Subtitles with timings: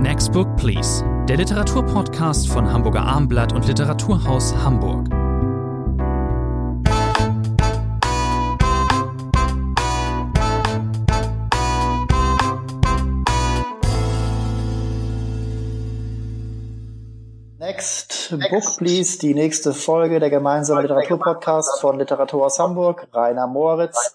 [0.00, 5.10] Next Book Please, der Literaturpodcast von Hamburger Armblatt und Literaturhaus Hamburg.
[17.58, 23.06] Next Book Please, die nächste Folge der gemeinsamen Literaturpodcast von Literaturhaus Hamburg.
[23.12, 24.14] Rainer Moritz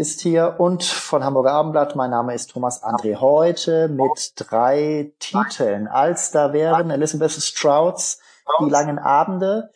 [0.00, 1.94] ist hier und von Hamburger Abendblatt.
[1.94, 3.20] Mein Name ist Thomas André.
[3.20, 5.88] Heute mit drei Titeln.
[5.88, 8.18] Als da wären Elizabeth Strouds
[8.64, 9.68] Die langen Abende,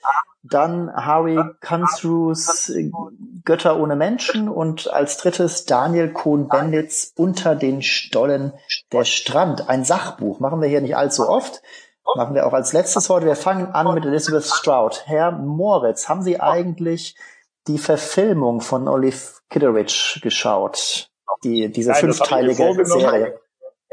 [0.43, 2.73] dann Harry Kunthroughs
[3.45, 8.55] Götter ohne Menschen und als drittes Daniel Cohn-Bendits Unter den Stollen
[8.93, 9.69] der Strand.
[9.69, 10.41] Ein Sachbuch.
[10.41, 11.61] Machen wir hier nicht allzu oft.
[12.17, 13.27] Machen wir auch als letztes heute.
[13.27, 15.03] Wir fangen an mit Elizabeth Stroud.
[15.05, 17.15] Herr Moritz, haben Sie eigentlich
[17.67, 21.11] die Verfilmung von Olive Kitteridge geschaut?
[21.43, 23.41] Die, diese Nein, fünfteilige Serie.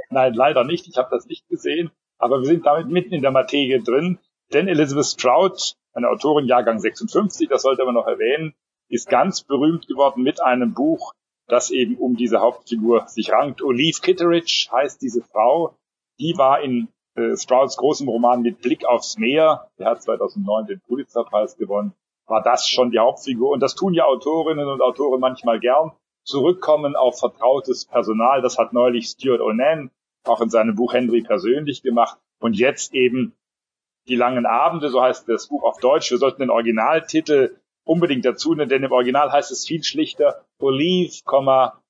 [0.09, 0.87] Nein, leider nicht.
[0.87, 1.91] Ich habe das nicht gesehen.
[2.17, 4.19] Aber wir sind damit mitten in der Materie drin.
[4.53, 8.53] Denn Elizabeth Stroud, eine Autorin Jahrgang 56, das sollte man noch erwähnen,
[8.89, 11.13] ist ganz berühmt geworden mit einem Buch,
[11.47, 13.61] das eben um diese Hauptfigur sich rankt.
[13.61, 15.77] Olive Kitteridge heißt diese Frau.
[16.19, 20.81] Die war in äh, Strouds großem Roman mit Blick aufs Meer, der hat 2009 den
[20.81, 21.93] Pulitzerpreis gewonnen,
[22.31, 23.51] war das schon die Hauptfigur.
[23.51, 25.91] Und das tun ja Autorinnen und Autoren manchmal gern.
[26.23, 28.41] Zurückkommen auf vertrautes Personal.
[28.41, 29.91] Das hat neulich Stuart Onan
[30.23, 32.17] auch in seinem Buch Henry persönlich gemacht.
[32.39, 33.35] Und jetzt eben
[34.07, 36.09] die langen Abende, so heißt das Buch auf Deutsch.
[36.09, 41.13] Wir sollten den Originaltitel unbedingt dazu nehmen, denn im Original heißt es viel schlichter Olive,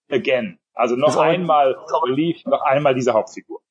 [0.10, 0.60] again.
[0.74, 3.62] Also noch einmal Olive, noch einmal diese Hauptfigur.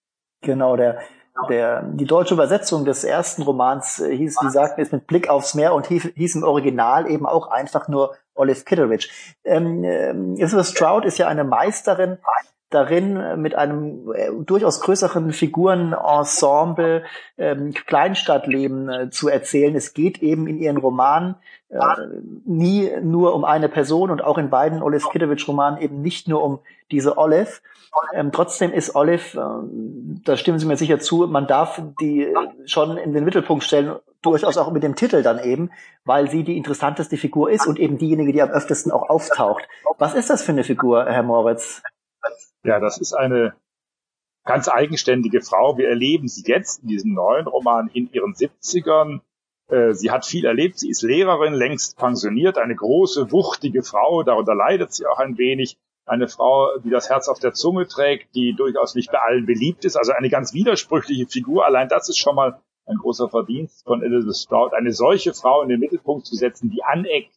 [0.42, 1.00] Genau, der
[1.48, 5.54] der, die deutsche Übersetzung des ersten Romans äh, hieß, wie sagten es, mit Blick aufs
[5.54, 9.08] Meer und hieß, hieß im Original eben auch einfach nur Olive Kitteridge.
[9.44, 12.18] Ähm, äh, Elizabeth Stroud ist ja eine Meisterin
[12.70, 17.04] darin, äh, mit einem äh, durchaus größeren Figurenensemble
[17.36, 19.74] ähm, Kleinstadtleben äh, zu erzählen.
[19.74, 21.36] Es geht eben in ihren Romanen
[21.68, 21.78] äh,
[22.44, 26.42] nie nur um eine Person und auch in beiden Olive Kitteridge Romanen eben nicht nur
[26.42, 27.60] um diese Olive,
[28.14, 32.32] ähm, trotzdem ist Olive, äh, da stimmen Sie mir sicher zu, man darf die
[32.64, 35.70] schon in den Mittelpunkt stellen, durchaus auch mit dem Titel dann eben,
[36.04, 39.66] weil sie die interessanteste Figur ist und eben diejenige, die am öftesten auch auftaucht.
[39.98, 41.82] Was ist das für eine Figur, Herr Moritz?
[42.64, 43.54] Ja, das ist eine
[44.44, 45.78] ganz eigenständige Frau.
[45.78, 49.20] Wir erleben sie jetzt in diesem neuen Roman in ihren 70ern.
[49.68, 50.78] Äh, sie hat viel erlebt.
[50.78, 54.22] Sie ist Lehrerin, längst pensioniert, eine große, wuchtige Frau.
[54.22, 58.34] Darunter leidet sie auch ein wenig eine Frau, die das Herz auf der Zunge trägt,
[58.34, 61.64] die durchaus nicht bei allen beliebt ist, also eine ganz widersprüchliche Figur.
[61.64, 65.68] Allein das ist schon mal ein großer Verdienst von Elizabeth Stroud, eine solche Frau in
[65.68, 67.32] den Mittelpunkt zu setzen, die aneckt,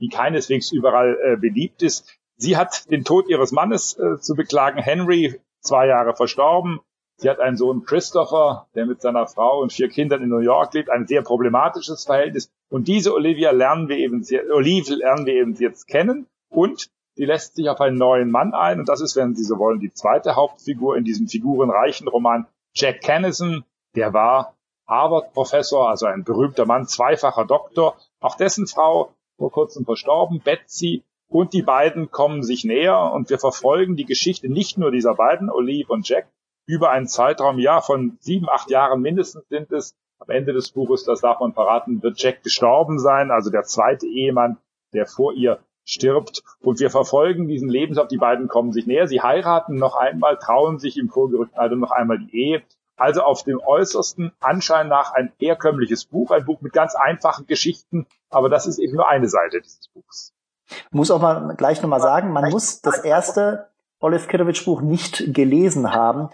[0.00, 2.17] die keineswegs überall äh, beliebt ist.
[2.38, 4.78] Sie hat den Tod ihres Mannes äh, zu beklagen.
[4.78, 6.80] Henry, zwei Jahre verstorben.
[7.16, 10.72] Sie hat einen Sohn Christopher, der mit seiner Frau und vier Kindern in New York
[10.74, 12.48] lebt, ein sehr problematisches Verhältnis.
[12.70, 16.28] Und diese Olivia lernen wir eben, Olive lernen wir eben jetzt kennen.
[16.48, 19.58] Und die lässt sich auf einen neuen Mann ein und das ist, wenn Sie so
[19.58, 23.64] wollen, die zweite Hauptfigur in diesem figurenreichen Roman Jack Kennison,
[23.96, 24.54] der war
[24.86, 31.52] Harvard-Professor, also ein berühmter Mann, zweifacher Doktor, auch dessen Frau vor kurzem verstorben, Betsy, und
[31.52, 35.92] die beiden kommen sich näher und wir verfolgen die Geschichte nicht nur dieser beiden, Olive
[35.92, 36.26] und Jack,
[36.66, 39.94] über einen Zeitraum, ja, von sieben, acht Jahren mindestens sind es.
[40.18, 44.06] Am Ende des Buches, das darf man verraten, wird Jack gestorben sein, also der zweite
[44.06, 44.58] Ehemann,
[44.92, 46.42] der vor ihr stirbt.
[46.60, 48.08] Und wir verfolgen diesen Lebenslauf.
[48.08, 49.06] Die beiden kommen sich näher.
[49.06, 52.62] Sie heiraten noch einmal, trauen sich im vorgerückten Alter noch einmal die Ehe.
[52.96, 58.06] Also auf dem äußersten Anschein nach ein herkömmliches Buch, ein Buch mit ganz einfachen Geschichten.
[58.28, 60.34] Aber das ist eben nur eine Seite dieses Buchs.
[60.90, 63.68] Muss auch mal gleich nochmal sagen, man muss das erste
[64.00, 66.28] Olive Kitowitsch Buch nicht gelesen haben,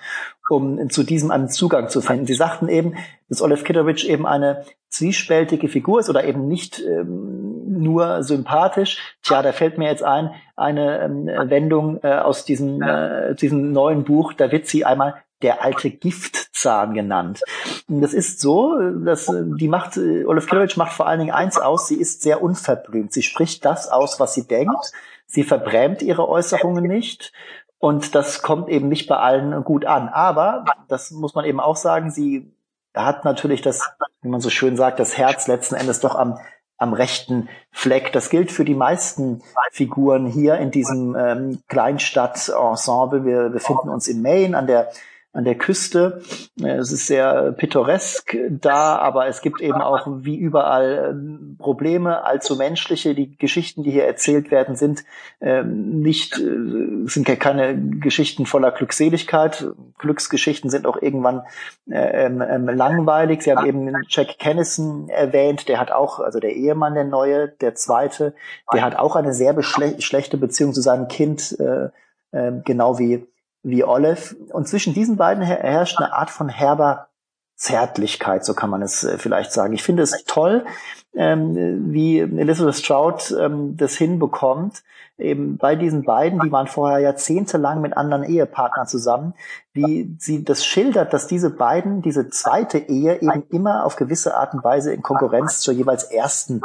[0.50, 2.26] um zu diesem einen Zugang zu finden.
[2.26, 2.94] Sie sagten eben,
[3.28, 9.16] dass Olive Kitowitsch eben eine zwiespältige Figur ist oder eben nicht ähm, nur sympathisch.
[9.22, 14.04] Tja, da fällt mir jetzt ein, eine ähm, Wendung äh, aus diesem, äh, diesem neuen
[14.04, 15.90] Buch, da wird sie einmal der alte
[16.64, 17.40] Giftzahn genannt.
[17.88, 21.58] Das ist so, dass äh, die macht, äh, Olive Kitowitsch macht vor allen Dingen eins
[21.58, 23.12] aus, sie ist sehr unverblümt.
[23.12, 24.92] Sie spricht das aus, was sie denkt
[25.26, 27.32] Sie verbrämt ihre Äußerungen nicht.
[27.78, 30.08] Und das kommt eben nicht bei allen gut an.
[30.08, 32.52] Aber, das muss man eben auch sagen, sie
[32.94, 33.80] hat natürlich das,
[34.22, 36.38] wie man so schön sagt, das Herz letzten Endes doch am,
[36.76, 38.12] am rechten Fleck.
[38.12, 43.24] Das gilt für die meisten Figuren hier in diesem ähm, Kleinstadt-Ensemble.
[43.24, 44.92] Wir befinden uns in Maine an der
[45.34, 46.22] an der Küste.
[46.62, 52.24] Äh, es ist sehr pittoresk da, aber es gibt eben auch wie überall ähm, Probleme,
[52.24, 53.14] allzu menschliche.
[53.14, 55.04] Die Geschichten, die hier erzählt werden, sind
[55.40, 59.66] ähm, nicht, äh, sind keine Geschichten voller Glückseligkeit.
[59.98, 61.42] Glücksgeschichten sind auch irgendwann
[61.90, 63.42] äh, ähm, langweilig.
[63.42, 67.74] Sie haben eben Jack Kennison erwähnt, der hat auch, also der Ehemann der Neue, der
[67.74, 68.34] Zweite,
[68.72, 71.56] der hat auch eine sehr schlechte Beziehung zu seinem Kind,
[72.30, 73.26] genau wie
[73.64, 74.36] wie Olive.
[74.52, 77.08] Und zwischen diesen beiden herrscht eine Art von herber
[77.56, 79.72] Zärtlichkeit, so kann man es äh, vielleicht sagen.
[79.72, 80.64] Ich finde es toll,
[81.14, 84.82] ähm, wie Elizabeth Stroud ähm, das hinbekommt,
[85.16, 89.34] eben bei diesen beiden, die waren vorher jahrzehntelang mit anderen Ehepartnern zusammen,
[89.72, 94.54] wie sie das schildert, dass diese beiden, diese zweite Ehe eben immer auf gewisse Art
[94.54, 96.60] und Weise in Konkurrenz zur jeweils ersten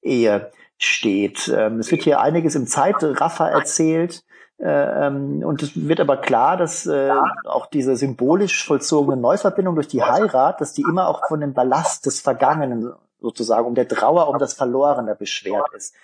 [0.00, 1.52] Ehe steht.
[1.54, 4.24] Ähm, es wird hier einiges im Zeitraffer erzählt.
[4.62, 7.10] Äh, ähm, und es wird aber klar, dass äh,
[7.44, 12.06] auch diese symbolisch vollzogene Neuverbindung durch die Heirat, dass die immer auch von dem Ballast
[12.06, 15.96] des Vergangenen sozusagen, um der Trauer um das Verlorene beschwert ist.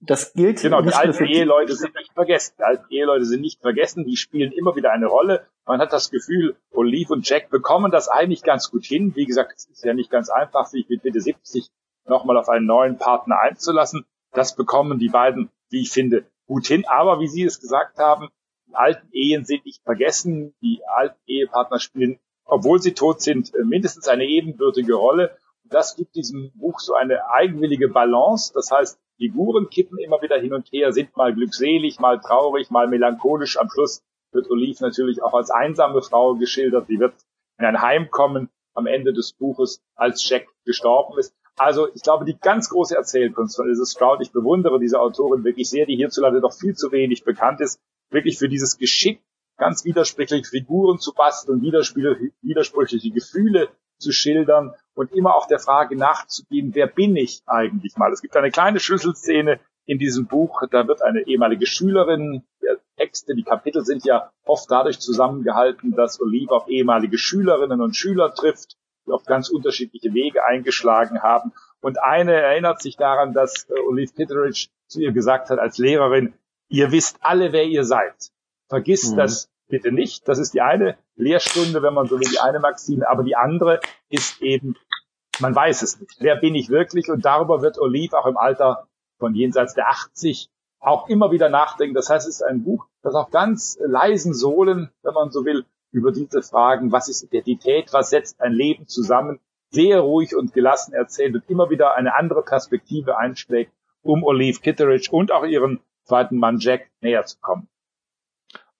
[0.00, 2.54] Das gilt genau, die alten Eheleute sind nicht vergessen.
[2.58, 5.46] Die alten Eheleute sind nicht vergessen, die spielen immer wieder eine Rolle.
[5.66, 9.14] Man hat das Gefühl, Olive und Jack bekommen das eigentlich ganz gut hin.
[9.16, 11.68] Wie gesagt, es ist ja nicht ganz einfach, sich mit Mitte 70
[12.06, 14.06] nochmal auf einen neuen Partner einzulassen.
[14.32, 16.84] Das bekommen die beiden, wie ich finde, gut hin.
[16.88, 18.28] Aber wie Sie es gesagt haben,
[18.66, 20.54] die alten Ehen sind nicht vergessen.
[20.60, 25.36] Die alten Ehepartner spielen, obwohl sie tot sind, äh, mindestens eine ebenbürtige Rolle.
[25.62, 28.52] Und das gibt diesem Buch so eine eigenwillige Balance.
[28.52, 32.88] Das heißt, Figuren kippen immer wieder hin und her, sind mal glückselig, mal traurig, mal
[32.88, 33.58] melancholisch.
[33.58, 34.02] Am Schluss
[34.32, 36.86] wird Olive natürlich auch als einsame Frau geschildert.
[36.88, 37.14] Sie wird
[37.58, 41.34] in ein Heim kommen am Ende des Buches, als Jack gestorben ist.
[41.58, 45.68] Also ich glaube, die ganz große Erzählkunst von Elizabeth Stroud, ich bewundere diese Autorin wirklich
[45.68, 49.20] sehr, die hierzulande doch viel zu wenig bekannt ist, wirklich für dieses Geschick,
[49.56, 53.68] ganz widersprüchliche Figuren zu basteln, widersprüchliche Gefühle
[53.98, 58.12] zu schildern und immer auch der Frage nachzugehen, wer bin ich eigentlich mal?
[58.12, 63.34] Es gibt eine kleine Schlüsselszene in diesem Buch, da wird eine ehemalige Schülerin, der Texte,
[63.34, 68.76] die Kapitel sind ja oft dadurch zusammengehalten, dass Olive auf ehemalige Schülerinnen und Schüler trifft
[69.08, 71.52] die auf ganz unterschiedliche Wege eingeschlagen haben.
[71.80, 76.34] Und eine erinnert sich daran, dass äh, Olive Kitteridge zu ihr gesagt hat als Lehrerin,
[76.68, 78.30] ihr wisst alle, wer ihr seid.
[78.68, 79.16] Vergisst mhm.
[79.18, 80.28] das bitte nicht.
[80.28, 83.08] Das ist die eine Lehrstunde, wenn man so will, die eine Maxime.
[83.08, 84.76] Aber die andere ist eben,
[85.40, 86.16] man weiß es nicht.
[86.20, 87.10] Wer bin ich wirklich?
[87.10, 88.88] Und darüber wird Olive auch im Alter
[89.18, 90.48] von jenseits der 80
[90.80, 91.94] auch immer wieder nachdenken.
[91.94, 95.64] Das heißt, es ist ein Buch, das auf ganz leisen Sohlen, wenn man so will,
[95.90, 99.40] über diese Fragen, was ist Identität, was setzt ein Leben zusammen,
[99.70, 105.10] sehr ruhig und gelassen erzählt und immer wieder eine andere Perspektive einschlägt, um Olive Kitteridge
[105.10, 107.68] und auch ihren zweiten Mann Jack näher zu kommen.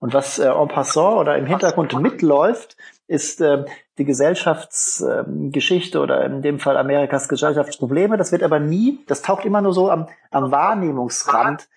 [0.01, 2.77] Und was äh, en passant oder im Hintergrund mitläuft,
[3.09, 3.65] ist äh,
[3.99, 8.17] die Gesellschaftsgeschichte äh, oder in dem Fall Amerikas Gesellschaftsprobleme.
[8.17, 11.69] Das wird aber nie, das taucht immer nur so am, am Wahrnehmungsrand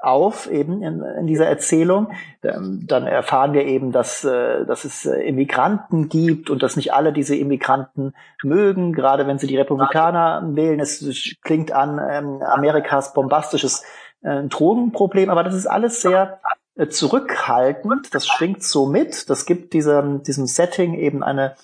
[0.00, 2.12] auf eben in, in dieser Erzählung.
[2.42, 6.92] Ähm, dann erfahren wir eben, dass, äh, dass es äh, Immigranten gibt und dass nicht
[6.94, 10.80] alle diese Immigranten mögen, gerade wenn sie die Republikaner wählen.
[10.80, 11.04] Es
[11.42, 13.84] klingt an ähm, Amerikas bombastisches
[14.22, 16.40] äh, Drogenproblem, aber das ist alles sehr
[16.88, 18.14] zurückhaltend.
[18.14, 19.28] Das schwingt so mit.
[19.28, 21.56] Das gibt diesem, diesem Setting eben eine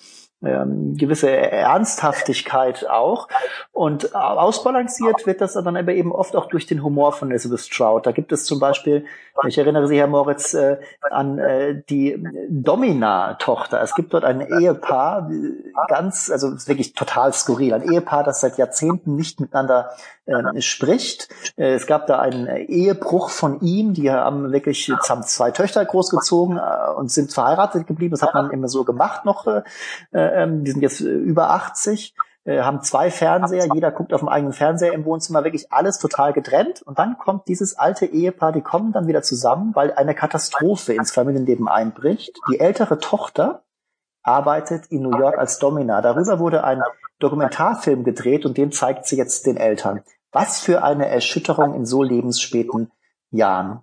[0.43, 3.27] ähm, gewisse Ernsthaftigkeit auch.
[3.71, 8.05] Und ausbalanciert wird das dann aber eben oft auch durch den Humor von Elizabeth Stroud.
[8.05, 9.05] Da gibt es zum Beispiel,
[9.47, 10.77] ich erinnere Sie, Herr Moritz, äh,
[11.09, 13.81] an äh, die Domina-Tochter.
[13.81, 15.29] Es gibt dort ein Ehepaar,
[15.87, 19.91] ganz, also wirklich total skurril, ein Ehepaar, das seit Jahrzehnten nicht miteinander
[20.25, 21.29] äh, spricht.
[21.55, 26.91] Es gab da einen Ehebruch von ihm, die haben wirklich haben zwei Töchter großgezogen äh,
[26.95, 28.11] und sind verheiratet geblieben.
[28.11, 29.47] Das hat man immer so gemacht noch.
[29.47, 29.63] Äh,
[30.33, 32.15] ähm, die sind jetzt über 80
[32.47, 36.31] äh, haben zwei Fernseher, jeder guckt auf dem eigenen Fernseher im Wohnzimmer, wirklich alles total
[36.31, 36.81] getrennt.
[36.81, 41.11] Und dann kommt dieses alte Ehepaar, die kommen dann wieder zusammen, weil eine Katastrophe ins
[41.11, 42.39] Familienleben einbricht.
[42.49, 43.63] Die ältere Tochter
[44.23, 46.01] arbeitet in New York als Domina.
[46.01, 46.81] Darüber wurde ein
[47.19, 50.01] Dokumentarfilm gedreht und den zeigt sie jetzt den Eltern.
[50.31, 52.91] Was für eine Erschütterung in so lebensspäten
[53.29, 53.81] Jahren.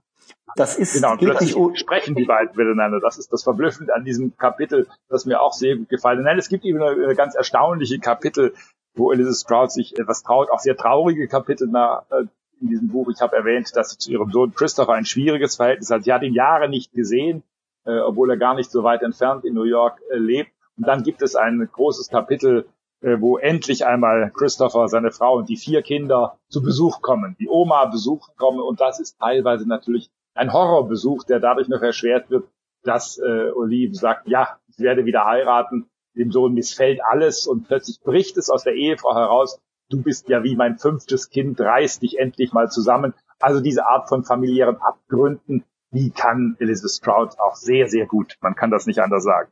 [0.57, 3.01] Das ist genau, plötzlich sprechen die beiden miteinander.
[3.01, 6.23] Das ist das Verblüffende an diesem Kapitel, das mir auch sehr gut gefallen.
[6.23, 8.55] Nein, es gibt eben eine ganz erstaunliche Kapitel,
[8.95, 12.27] wo Elizabeth Stroud sich etwas traut, auch sehr traurige Kapitel nach, äh,
[12.61, 13.09] in diesem Buch.
[13.11, 16.05] Ich habe erwähnt, dass sie zu ihrem Sohn Christopher ein schwieriges Verhältnis hat.
[16.05, 17.43] Sie hat ihn Jahre nicht gesehen,
[17.85, 20.53] äh, obwohl er gar nicht so weit entfernt in New York äh, lebt.
[20.77, 22.67] Und dann gibt es ein großes Kapitel,
[23.01, 27.49] äh, wo endlich einmal Christopher, seine Frau und die vier Kinder zu Besuch kommen, die
[27.49, 28.61] Oma besuchen kommen.
[28.61, 32.49] Und das ist teilweise natürlich ein Horrorbesuch, der dadurch noch erschwert wird,
[32.83, 38.01] dass äh, Olive sagt, ja, ich werde wieder heiraten, dem Sohn missfällt alles und plötzlich
[38.01, 39.61] bricht es aus der Ehefrau heraus,
[39.91, 43.15] du bist ja wie mein fünftes Kind, reiß dich endlich mal zusammen.
[43.41, 48.37] Also diese Art von familiären Abgründen, die kann Elizabeth Stroud auch sehr, sehr gut.
[48.41, 49.51] Man kann das nicht anders sagen.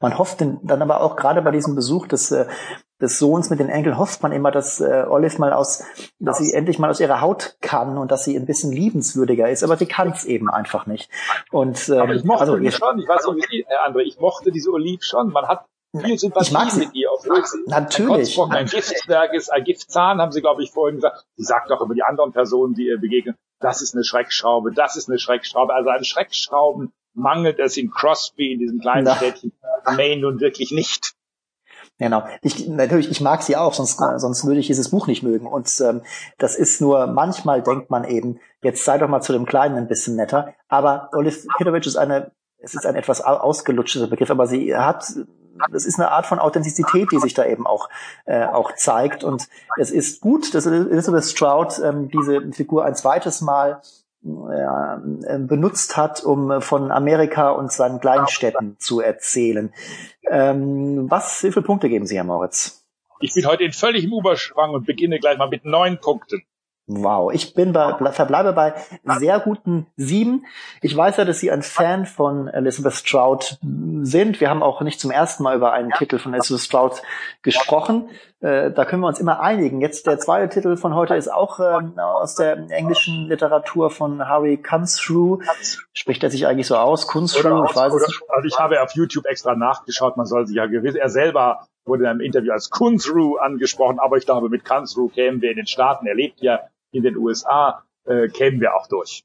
[0.00, 2.46] Man hofft dann aber auch gerade bei diesem Besuch des, äh,
[3.00, 5.84] des Sohns mit den Enkeln hofft man immer, dass äh, Olive mal aus,
[6.18, 9.64] dass sie endlich mal aus ihrer Haut kann und dass sie ein bisschen liebenswürdiger ist,
[9.64, 11.10] aber sie kann es eben einfach nicht.
[11.50, 14.18] Und ähm, aber ich mochte also, die schon, ich weiß nicht wie Herr André, ich
[14.18, 15.32] mochte diese Olive schon.
[15.32, 15.66] Man hat
[16.00, 18.38] viel Sympathie mit ihr, obwohl sie natürlich.
[18.38, 21.24] ein, ein Giftzwerg ist, ein Giftzahn, haben sie, glaube ich, vorhin gesagt.
[21.36, 24.96] Sie sagt auch über die anderen Personen, die ihr begegnen, das ist eine Schreckschraube, das
[24.96, 25.74] ist eine Schreckschraube.
[25.74, 29.16] Also an Schreckschrauben mangelt es in Crosby, in diesem kleinen Na.
[29.16, 29.52] Städtchen
[29.96, 31.14] Maine nun wirklich nicht.
[31.98, 32.24] Genau.
[32.40, 35.46] Ich, natürlich, ich mag sie auch, sonst, sonst würde ich dieses Buch nicht mögen.
[35.46, 36.02] Und ähm,
[36.38, 39.88] das ist nur, manchmal denkt man eben, jetzt sei doch mal zu dem Kleinen ein
[39.88, 40.54] bisschen netter.
[40.68, 45.04] Aber Olive Kitteridge ist eine, es ist ein etwas ausgelutschter Begriff, aber sie hat
[45.70, 47.88] das ist eine Art von Authentizität, die sich da eben auch,
[48.24, 49.24] äh, auch zeigt.
[49.24, 53.80] Und es ist gut, dass Elizabeth Stroud ähm, diese Figur ein zweites Mal
[54.24, 59.72] äh, benutzt hat, um von Amerika und seinen Kleinstädten zu erzählen.
[60.30, 62.84] Ähm, was, wie viele Punkte geben Sie, Herr Moritz?
[63.20, 66.42] Ich bin heute in völligem Überschwang und beginne gleich mal mit neun Punkten.
[66.86, 68.74] Wow, ich bin bei, verbleibe bei
[69.18, 70.44] sehr guten sieben.
[70.80, 73.58] Ich weiß ja, dass Sie ein Fan von Elizabeth Stroud
[74.02, 74.40] sind.
[74.40, 77.02] Wir haben auch nicht zum ersten Mal über einen Titel von Elizabeth Stroud
[77.42, 78.08] gesprochen.
[78.40, 79.80] Äh, da können wir uns immer einigen.
[79.80, 84.56] Jetzt der zweite Titel von heute ist auch äh, aus der englischen Literatur von Harry
[84.56, 85.40] Kunzru.
[85.92, 87.06] Spricht er sich eigentlich so aus?
[87.06, 87.64] Kunzru?
[87.64, 88.22] Ich weiß es nicht.
[88.28, 90.16] Also ich habe auf YouTube extra nachgeschaut.
[90.16, 94.16] Man soll sich ja gewiss, er selber wurde in einem Interview als Kunzru angesprochen, aber
[94.16, 96.06] ich glaube, mit Kunzru kämen wir in den Staaten.
[96.06, 96.60] Er lebt ja
[96.92, 99.24] in den USA äh, kämen wir auch durch.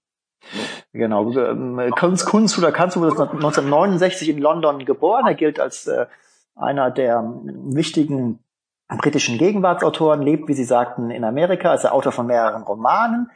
[0.94, 1.32] Genau.
[1.32, 5.28] Ähm, Kunz, Kunz oder Kanzu wurde 1969 in London geboren.
[5.28, 6.08] Er gilt als äh,
[6.56, 8.40] einer der wichtigen
[8.88, 13.30] britischen Gegenwartsautoren, lebt, wie Sie sagten, in Amerika, ist er Autor von mehreren Romanen.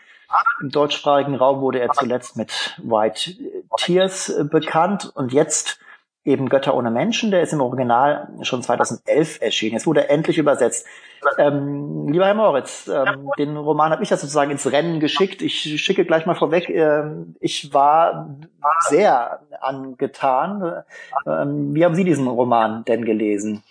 [0.61, 3.31] Im deutschsprachigen Raum wurde er zuletzt mit White
[3.77, 5.79] Tears äh, bekannt und jetzt
[6.23, 9.73] eben Götter ohne Menschen, der ist im Original schon 2011 erschienen.
[9.73, 10.85] Jetzt wurde er endlich übersetzt.
[11.37, 15.41] Ähm, lieber Herr Moritz, ähm, den Roman habe ich ja sozusagen ins Rennen geschickt.
[15.41, 18.37] Ich schicke gleich mal vorweg, ähm, ich war
[18.87, 20.83] sehr angetan.
[21.25, 23.63] Ähm, wie haben Sie diesen Roman denn gelesen?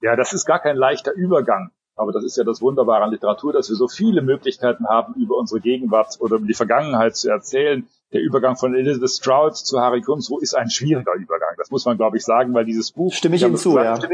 [0.00, 1.70] Ja, das ist gar kein leichter Übergang.
[1.96, 5.36] Aber das ist ja das Wunderbare an Literatur, dass wir so viele Möglichkeiten haben, über
[5.36, 7.88] unsere Gegenwart oder über die Vergangenheit zu erzählen.
[8.12, 11.54] Der Übergang von Elizabeth Stroud zu Harry Kunzru ist ein schwieriger Übergang.
[11.56, 14.08] Das muss man, glaube ich, sagen, weil dieses Buch stimme ich Ihnen zu, gesagt, ja.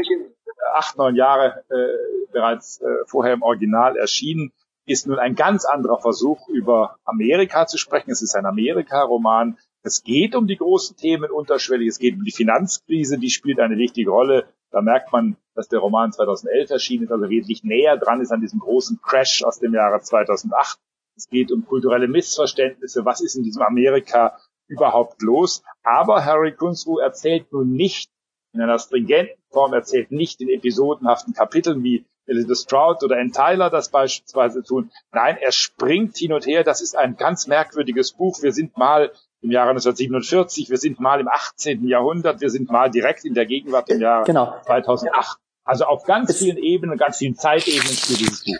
[0.75, 4.53] acht, neun Jahre äh, bereits äh, vorher im Original erschienen,
[4.85, 8.11] ist nun ein ganz anderer Versuch, über Amerika zu sprechen.
[8.11, 9.57] Es ist ein Amerika-Roman.
[9.81, 11.87] Es geht um die großen Themen unterschwellig.
[11.87, 14.45] Es geht um die Finanzkrise, die spielt eine wichtige Rolle.
[14.71, 18.41] Da merkt man, dass der Roman 2011 erschienen ist, also wesentlich näher dran ist an
[18.41, 20.79] diesem großen Crash aus dem Jahre 2008.
[21.15, 23.05] Es geht um kulturelle Missverständnisse.
[23.05, 25.63] Was ist in diesem Amerika überhaupt los?
[25.83, 28.09] Aber Harry Kunzru erzählt nun nicht
[28.53, 33.69] in einer stringenten Form, erzählt nicht in episodenhaften Kapiteln wie Elizabeth Stroud oder Ann Tyler
[33.69, 34.91] das beispielsweise tun.
[35.11, 36.63] Nein, er springt hin und her.
[36.63, 38.41] Das ist ein ganz merkwürdiges Buch.
[38.41, 41.85] Wir sind mal im Jahre 1947, wir sind mal im 18.
[41.85, 44.55] Jahrhundert, wir sind mal direkt in der Gegenwart im Jahre genau.
[44.65, 45.37] 2008.
[45.63, 48.57] Also auf ganz es, vielen Ebenen, ganz vielen Zeitebenen für dieses Buch.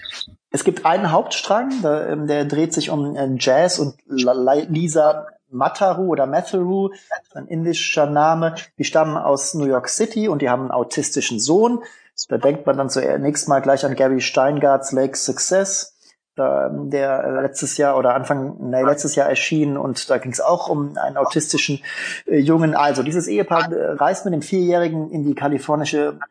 [0.52, 6.08] Es gibt einen Hauptstrang, der, ähm, der dreht sich um äh, Jazz und Lisa Mataru
[6.08, 6.92] oder Matharu,
[7.34, 8.56] ein indischer Name.
[8.78, 11.84] Die stammen aus New York City und die haben einen autistischen Sohn.
[12.30, 15.94] Da denkt man dann zunächst mal gleich an Gary Steingarts Lake Success
[16.36, 20.98] der letztes Jahr oder Anfang, nee, letztes Jahr erschien und da ging es auch um
[20.98, 21.82] einen autistischen
[22.26, 22.76] äh, Jungen.
[22.76, 26.26] Also dieses Ehepaar äh, reist mit dem Vierjährigen in die kalifornische äh,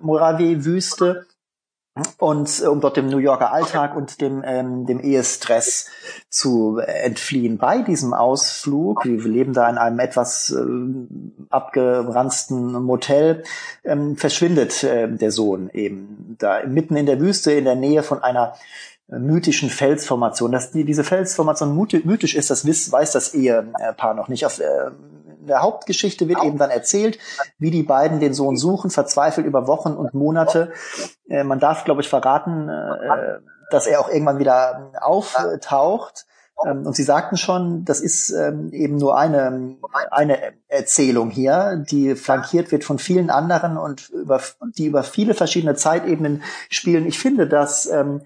[0.00, 1.26] Mojave-Wüste
[2.18, 5.86] und äh, um dort dem New Yorker Alltag und dem ähm, dem Ehestress
[6.28, 7.58] zu entfliehen.
[7.58, 10.64] Bei diesem Ausflug, wir leben da in einem etwas äh,
[11.50, 13.44] abgeranzten Motel,
[13.84, 18.22] ähm, verschwindet äh, der Sohn eben da mitten in der Wüste in der Nähe von
[18.22, 18.54] einer
[19.06, 20.50] mythischen Felsformation.
[20.50, 24.46] Dass die, diese Felsformation mythisch ist, das weiß, weiß das Ehepaar noch nicht.
[24.46, 24.90] Auf äh,
[25.46, 27.18] der Hauptgeschichte wird eben dann erzählt,
[27.58, 30.72] wie die beiden den Sohn suchen, verzweifelt über Wochen und Monate.
[31.28, 36.26] Äh, man darf, glaube ich, verraten, äh, dass er auch irgendwann wieder auftaucht.
[36.66, 39.76] Ähm, und Sie sagten schon, das ist ähm, eben nur eine,
[40.10, 44.40] eine Erzählung hier, die flankiert wird von vielen anderen und über,
[44.76, 47.06] die über viele verschiedene Zeitebenen spielen.
[47.06, 48.22] Ich finde, dass ähm,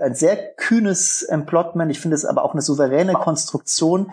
[0.00, 1.90] ein sehr kühnes Emplotment.
[1.90, 4.12] Ich finde es aber auch eine souveräne Konstruktion,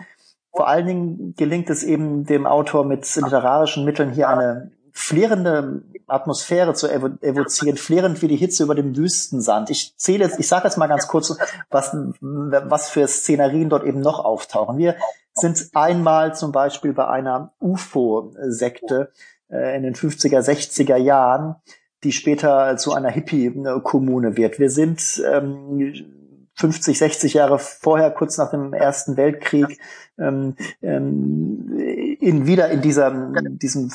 [0.54, 6.74] vor allen Dingen gelingt es eben dem Autor mit literarischen Mitteln hier eine flirrende Atmosphäre
[6.74, 9.70] zu evo evozieren, flirrend wie die Hitze über dem Wüstensand.
[9.70, 11.36] Ich zähle jetzt, ich sage jetzt mal ganz kurz,
[11.70, 14.78] was, was für Szenarien dort eben noch auftauchen.
[14.78, 14.94] Wir
[15.32, 19.10] sind einmal zum Beispiel bei einer UFO-Sekte
[19.50, 21.56] äh, in den 50er, 60er Jahren,
[22.04, 24.60] die später zu einer Hippie-Kommune wird.
[24.60, 26.23] Wir sind ähm,
[26.56, 29.80] 50, 60 Jahre vorher, kurz nach dem Ersten Weltkrieg,
[30.18, 31.76] ähm, ähm,
[32.20, 33.10] in wieder in dieser,
[33.48, 33.90] diesem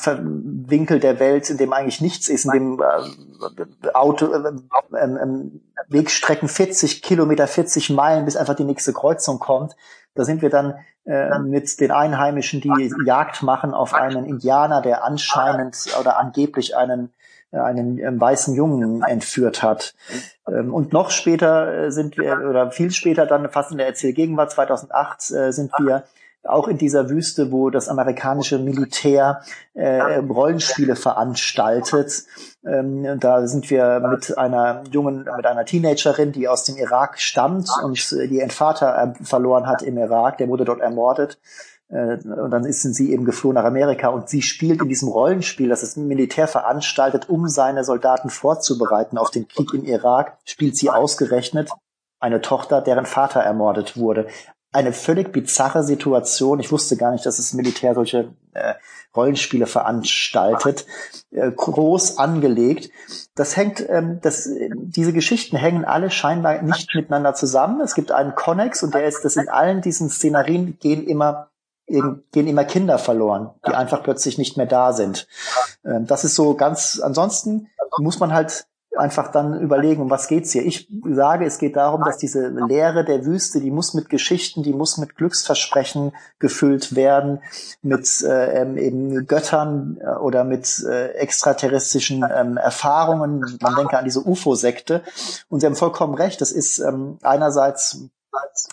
[0.68, 4.50] Winkel der Welt, in dem eigentlich nichts ist, in dem äh, Auto, äh,
[4.98, 5.52] äh,
[5.88, 9.76] Wegstrecken 40 Kilometer, 40 Meilen, bis einfach die nächste Kreuzung kommt.
[10.14, 10.76] Da sind wir dann
[11.06, 17.14] äh, mit den Einheimischen, die Jagd machen auf einen Indianer, der anscheinend oder angeblich einen
[17.52, 19.96] einen ähm, weißen Jungen entführt hat.
[20.48, 24.52] Ähm, und noch später äh, sind wir, oder viel später dann fast in der Erzählgegenwart,
[24.52, 26.04] 2008, äh, sind wir
[26.44, 29.42] auch in dieser Wüste, wo das amerikanische Militär
[29.74, 32.24] äh, Rollenspiele veranstaltet.
[32.66, 37.70] Ähm, da sind wir mit einer jungen, mit einer Teenagerin, die aus dem Irak stammt
[37.84, 40.38] und die ihren Vater äh, verloren hat im Irak.
[40.38, 41.38] Der wurde dort ermordet.
[41.90, 45.70] Äh, und dann sind sie eben geflohen nach Amerika und sie spielt in diesem Rollenspiel,
[45.70, 50.90] das das Militär veranstaltet, um seine Soldaten vorzubereiten auf den Krieg im Irak, spielt sie
[50.90, 51.70] ausgerechnet
[52.20, 54.28] eine Tochter, deren Vater ermordet wurde.
[54.72, 56.60] Eine völlig bizarre Situation.
[56.60, 58.76] Ich wusste gar nicht, dass das Militär solche äh,
[59.16, 60.86] Rollenspiele veranstaltet.
[61.32, 62.92] Äh, groß angelegt.
[63.34, 67.82] Das hängt, ähm, das, diese Geschichten hängen alle scheinbar nicht miteinander zusammen.
[67.82, 71.49] Es gibt einen Connex und der ist, das in allen diesen Szenarien gehen immer
[71.90, 75.28] gehen immer Kinder verloren, die einfach plötzlich nicht mehr da sind.
[75.86, 77.68] Ähm, das ist so ganz, ansonsten
[77.98, 78.68] muss man halt
[78.98, 80.66] einfach dann überlegen, um was geht's hier.
[80.66, 84.74] Ich sage, es geht darum, dass diese Lehre der Wüste, die muss mit Geschichten, die
[84.74, 87.42] muss mit Glücksversprechen gefüllt werden,
[87.82, 93.58] mit äh, ähm, eben Göttern äh, oder mit äh, extraterrestrischen ähm, Erfahrungen.
[93.62, 95.02] Man denke an diese UFO-Sekte.
[95.50, 96.42] Und Sie haben vollkommen recht.
[96.42, 98.10] Das ist ähm, einerseits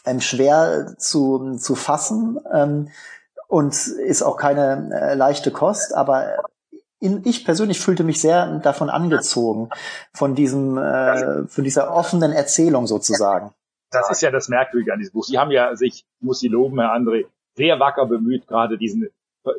[0.05, 2.89] ähm, schwer zu, zu fassen ähm,
[3.49, 6.43] und ist auch keine äh, leichte Kost, aber
[6.99, 9.71] in, ich persönlich fühlte mich sehr davon angezogen,
[10.13, 13.53] von diesem, äh, von dieser offenen Erzählung sozusagen.
[13.91, 15.25] Das ist ja das Merkwürdige an diesem Buch.
[15.25, 19.09] Sie haben ja sich, muss Sie loben, Herr André, sehr wacker bemüht, gerade diesen,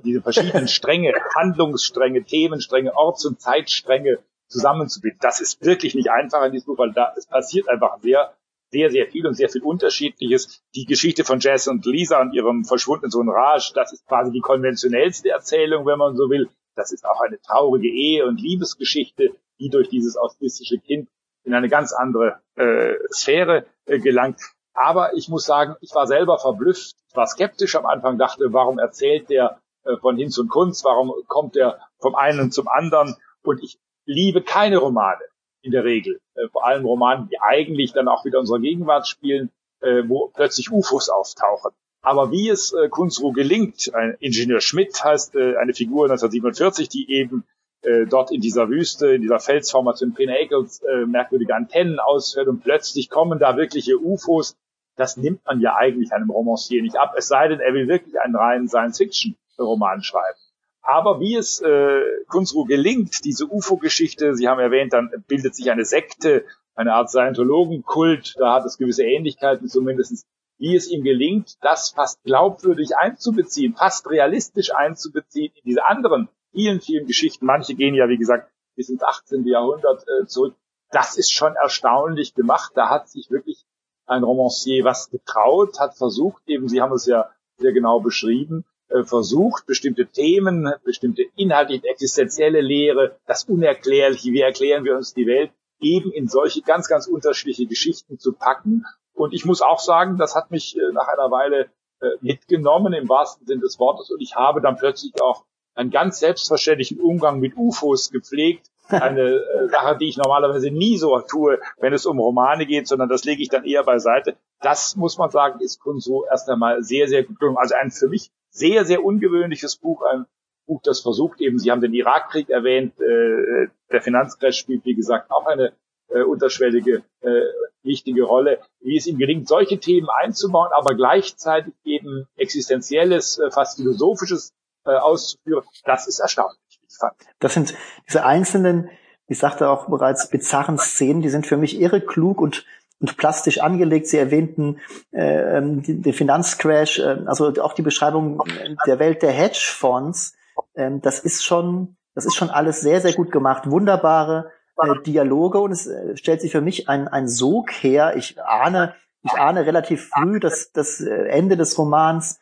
[0.03, 5.19] diese verschiedenen Stränge, Handlungsstränge, Themenstränge, Orts- und Zeitstränge zusammenzubinden.
[5.21, 8.33] Das ist wirklich nicht einfach in diesem Buch, weil da, es passiert einfach sehr
[8.69, 10.61] sehr, sehr viel und sehr viel Unterschiedliches.
[10.75, 14.41] Die Geschichte von Jess und Lisa und ihrem verschwundenen Sohn Raj, das ist quasi die
[14.41, 16.49] konventionellste Erzählung, wenn man so will.
[16.75, 21.09] Das ist auch eine traurige Ehe- und Liebesgeschichte, die durch dieses autistische Kind
[21.43, 24.41] in eine ganz andere äh, Sphäre äh, gelangt.
[24.73, 29.29] Aber ich muss sagen, ich war selber verblüfft, war skeptisch am Anfang, dachte, warum erzählt
[29.29, 33.15] der äh, von Hinz und Kunz, warum kommt der vom einen zum anderen?
[33.41, 35.23] Und ich liebe keine Romane,
[35.67, 36.19] in der Regel.
[36.33, 39.51] Äh, vor allem Romanen, die eigentlich dann auch wieder unsere Gegenwart spielen,
[39.81, 41.71] äh, wo plötzlich UFOs auftauchen.
[42.01, 47.11] Aber wie es äh, Kunzruh gelingt, ein Ingenieur Schmidt heißt äh, eine Figur 1947, die
[47.11, 47.43] eben
[47.81, 53.09] äh, dort in dieser Wüste, in dieser Felsformation Pinnacles äh, merkwürdige Antennen ausfällt und plötzlich
[53.09, 54.55] kommen da wirkliche UFOs.
[54.95, 58.19] Das nimmt man ja eigentlich einem Romancier nicht ab, es sei denn, er will wirklich
[58.19, 60.39] einen reinen Science-Fiction-Roman schreiben.
[60.87, 65.83] Aber wie es äh, Kunzruh gelingt, diese UFO-Geschichte, Sie haben erwähnt, dann bildet sich eine
[65.83, 66.45] Sekte,
[66.75, 70.25] eine Art Scientologenkult, da hat es gewisse Ähnlichkeiten zumindest,
[70.57, 76.79] wie es ihm gelingt, das fast glaubwürdig einzubeziehen, fast realistisch einzubeziehen in diese anderen vielen,
[76.79, 77.45] vielen Geschichten.
[77.45, 79.45] Manche gehen ja, wie gesagt, bis ins 18.
[79.45, 80.55] Jahrhundert äh, zurück.
[80.89, 82.71] Das ist schon erstaunlich gemacht.
[82.75, 83.65] Da hat sich wirklich
[84.05, 88.63] ein Romancier was getraut, hat versucht, eben, Sie haben es ja sehr genau beschrieben,
[89.03, 95.51] versucht, bestimmte Themen, bestimmte inhaltlich existenzielle Lehre, das Unerklärliche, wie erklären wir uns die Welt,
[95.79, 98.85] eben in solche ganz, ganz unterschiedliche Geschichten zu packen.
[99.13, 101.69] Und ich muss auch sagen, das hat mich äh, nach einer Weile
[101.99, 106.19] äh, mitgenommen im wahrsten Sinne des Wortes und ich habe dann plötzlich auch einen ganz
[106.19, 108.67] selbstverständlichen Umgang mit UFOs gepflegt.
[108.89, 113.25] Eine Sache, die ich normalerweise nie so tue, wenn es um Romane geht, sondern das
[113.25, 114.37] lege ich dann eher beiseite.
[114.61, 117.57] Das muss man sagen, ist Kunso erst einmal sehr, sehr gut gelungen.
[117.57, 120.25] Also ein für mich sehr, sehr ungewöhnliches Buch, ein
[120.65, 125.31] Buch, das versucht eben, Sie haben den Irakkrieg erwähnt, äh, der Finanzcrash spielt, wie gesagt,
[125.31, 125.73] auch eine
[126.09, 127.41] äh, unterschwellige, äh,
[127.83, 133.77] wichtige Rolle, wie es ihm gelingt, solche Themen einzubauen, aber gleichzeitig eben existenzielles, äh, fast
[133.77, 134.53] philosophisches
[134.85, 137.15] äh, auszuführen, das ist erstaunlich, ich fand.
[137.39, 137.75] Das sind
[138.07, 138.89] diese einzelnen,
[139.27, 142.65] ich sagte auch bereits, bizarren Szenen, die sind für mich irre klug und
[142.99, 144.07] und plastisch angelegt.
[144.07, 144.79] Sie erwähnten
[145.11, 148.41] äh, ähm, den Finanzcrash, äh, also auch die Beschreibung
[148.85, 150.35] der Welt der Hedgefonds.
[150.73, 153.69] Äh, das ist schon, das ist schon alles sehr, sehr gut gemacht.
[153.69, 158.15] Wunderbare äh, Dialoge und es äh, stellt sich für mich ein, ein Sog her.
[158.15, 162.39] Ich ahne, ich ahne relativ früh, dass das äh, Ende des Romans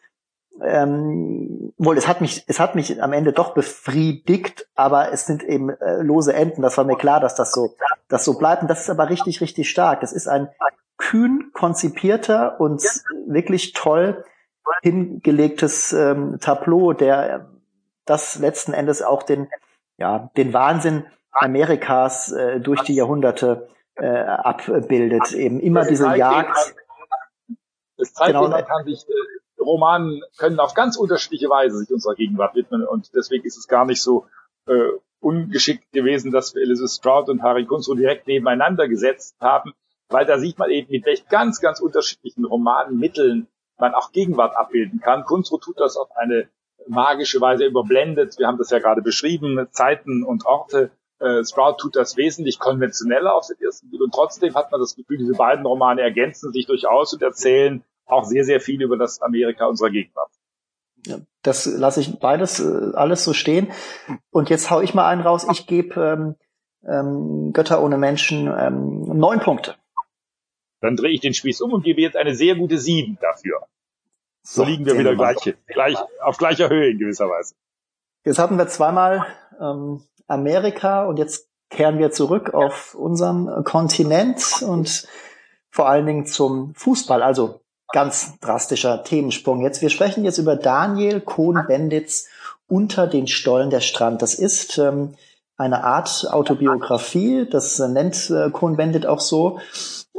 [0.62, 5.44] ähm, wohl, es hat mich, es hat mich am Ende doch befriedigt, aber es sind
[5.44, 6.62] eben äh, lose Enden.
[6.62, 7.76] Das war mir klar, dass das so,
[8.08, 8.62] das so bleibt.
[8.62, 10.02] Und das ist aber richtig, richtig stark.
[10.02, 10.50] Das ist ein
[10.98, 12.82] kühn konzipierter und
[13.28, 14.24] wirklich toll
[14.82, 17.50] hingelegtes ähm, Tableau, der
[18.06, 19.50] das letzten Endes auch den,
[19.98, 25.34] ja, den Wahnsinn Amerikas äh, durch die Jahrhunderte äh, abbildet.
[25.34, 26.76] Eben immer diese Jagd.
[27.98, 29.35] Das zeigt, genau, man kann sich äh,
[29.66, 33.86] Romanen können auf ganz unterschiedliche Weise sich unserer Gegenwart widmen und deswegen ist es gar
[33.86, 34.26] nicht so
[34.68, 39.74] äh, ungeschickt gewesen, dass wir Elizabeth Stroud und Harry Kunstro direkt nebeneinander gesetzt haben,
[40.10, 43.48] weil da sieht man eben, mit welch ganz, ganz unterschiedlichen Romanmitteln
[43.78, 45.26] man auch Gegenwart abbilden kann.
[45.26, 46.48] Kunstro tut das auf eine
[46.88, 48.38] magische Weise überblendet.
[48.38, 50.92] Wir haben das ja gerade beschrieben, Zeiten und Orte.
[51.20, 54.96] Äh, Stroud tut das wesentlich konventioneller auf den ersten Blick und trotzdem hat man das
[54.96, 59.22] Gefühl, diese beiden Romane ergänzen sich durchaus und erzählen auch sehr, sehr viel über das
[59.22, 60.32] Amerika unserer Gegenwart.
[61.42, 63.72] Das lasse ich beides äh, alles so stehen.
[64.32, 65.46] Und jetzt hau ich mal einen raus.
[65.52, 66.36] Ich gebe ähm,
[66.88, 69.76] ähm, Götter ohne Menschen ähm, neun Punkte.
[70.82, 73.62] Dann drehe ich den Spieß um und gebe jetzt eine sehr gute sieben dafür.
[74.42, 77.56] So, so liegen wir wieder gleiche, gleich, auf gleicher Höhe in gewisser Weise.
[78.24, 79.26] Jetzt hatten wir zweimal
[79.60, 85.08] ähm, Amerika und jetzt kehren wir zurück auf unserem Kontinent und
[85.70, 87.24] vor allen Dingen zum Fußball.
[87.24, 87.62] Also
[87.96, 89.82] ganz drastischer Themensprung jetzt.
[89.82, 92.28] Wir sprechen jetzt über Daniel Kohn-Bendits
[92.68, 94.22] unter den Stollen der Strand.
[94.22, 95.14] Das ist ähm,
[95.56, 99.62] eine Art Autobiografie, das äh, nennt äh, Kohn-Bendit auch so.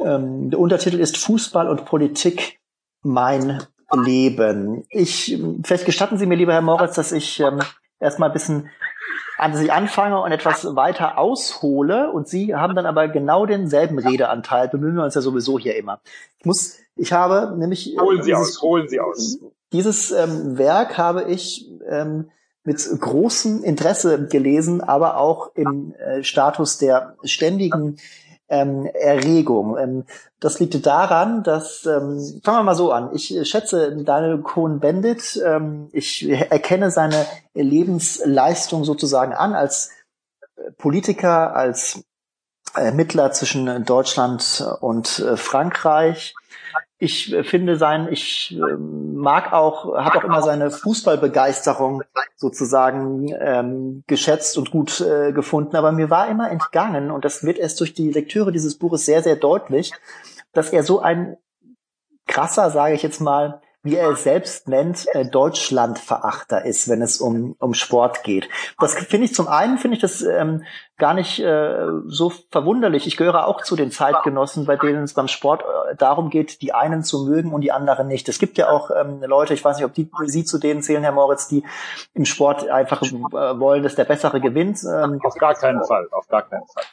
[0.03, 2.61] Ähm, der Untertitel ist Fußball und Politik,
[3.03, 3.63] mein
[3.93, 4.87] Leben.
[4.89, 7.61] Ich, vielleicht gestatten Sie mir, lieber Herr Moritz, dass ich ähm,
[8.01, 8.71] erstmal ein bisschen
[9.37, 14.69] an Sie anfange und etwas weiter aushole und Sie haben dann aber genau denselben Redeanteil,
[14.69, 16.01] bemühen wir uns ja sowieso hier immer.
[16.39, 17.95] Ich muss ich habe nämlich.
[17.95, 19.39] Äh, holen Sie dieses, aus, holen Sie aus.
[19.73, 22.31] Dieses ähm, Werk habe ich ähm,
[22.65, 27.99] mit großem Interesse gelesen, aber auch im äh, Status der ständigen
[28.49, 29.77] ähm, Erregung.
[29.79, 30.05] Ähm,
[30.41, 35.89] das liegt daran, dass, ähm, fangen wir mal so an, ich schätze Daniel Cohn-Bendit, ähm,
[35.93, 39.91] ich erkenne seine Lebensleistung sozusagen an als
[40.79, 42.05] Politiker, als
[42.75, 46.35] Ermittler zwischen Deutschland und äh, Frankreich,
[46.99, 52.03] ich finde sein, ich äh, mag auch, habe auch immer seine Fußballbegeisterung
[52.37, 57.59] sozusagen ähm, geschätzt und gut äh, gefunden, aber mir war immer entgangen und das wird
[57.59, 59.93] erst durch die Lektüre dieses Buches sehr, sehr deutlich,
[60.53, 61.37] dass er so ein
[62.27, 67.21] krasser, sage ich jetzt mal, wie er es selbst nennt, äh, Deutschlandverachter ist, wenn es
[67.21, 68.49] um, um Sport geht.
[68.79, 70.65] Das finde ich zum einen, finde ich das ähm,
[70.99, 73.07] gar nicht äh, so verwunderlich.
[73.07, 76.75] Ich gehöre auch zu den Zeitgenossen, bei denen es beim Sport äh, darum geht, die
[76.75, 78.29] einen zu mögen und die anderen nicht.
[78.29, 81.03] Es gibt ja auch ähm, Leute, ich weiß nicht, ob die, Sie zu denen zählen,
[81.03, 81.65] Herr Moritz, die
[82.13, 84.83] im Sport einfach äh, wollen, dass der Bessere gewinnt.
[84.83, 86.85] Ähm, auf gar keinen Fall, auf gar keinen Fall.